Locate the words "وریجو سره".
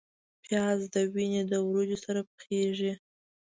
1.67-2.19